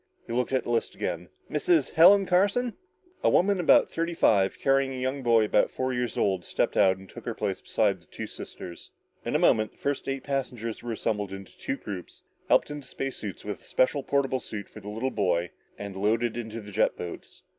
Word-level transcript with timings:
He 0.25 0.33
looked 0.33 0.51
at 0.51 0.63
the 0.63 0.71
list 0.71 0.95
again. 0.95 1.29
"Mrs. 1.47 1.91
Helen 1.91 2.25
Carson?" 2.25 2.75
A 3.23 3.29
woman 3.29 3.59
about 3.59 3.91
thirty 3.91 4.15
five, 4.15 4.57
carrying 4.57 4.91
a 4.91 4.97
young 4.99 5.21
boy 5.21 5.45
about 5.45 5.69
four 5.69 5.93
years 5.93 6.17
old, 6.17 6.43
stepped 6.43 6.75
out 6.75 6.97
and 6.97 7.07
took 7.07 7.23
her 7.25 7.35
place 7.35 7.61
beside 7.61 8.01
the 8.01 8.07
two 8.07 8.25
sisters. 8.25 8.89
In 9.23 9.35
a 9.35 9.37
moment, 9.37 9.73
the 9.73 9.77
first 9.77 10.07
eight 10.07 10.23
passengers 10.23 10.81
were 10.81 10.91
assembled 10.93 11.31
into 11.31 11.55
two 11.55 11.77
groups, 11.77 12.23
helped 12.49 12.71
into 12.71 12.87
space 12.87 13.17
suits, 13.17 13.45
with 13.45 13.61
a 13.61 13.65
special 13.65 14.01
portable 14.01 14.39
suit 14.39 14.67
for 14.67 14.79
the 14.79 14.89
little 14.89 15.11
boy, 15.11 15.51
and 15.77 15.95
loaded 15.95 16.35
in 16.35 16.49
the 16.49 16.71
jet 16.71 16.95
boats. 16.97 17.43